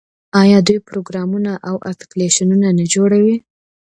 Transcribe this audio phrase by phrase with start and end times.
[0.41, 3.37] آیا دوی پروګرامونه او اپلیکیشنونه نه جوړوي؟